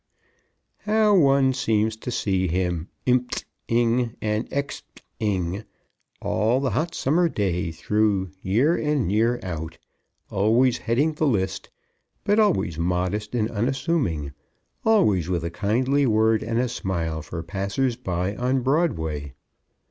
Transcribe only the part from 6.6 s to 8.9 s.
hot summer day through, year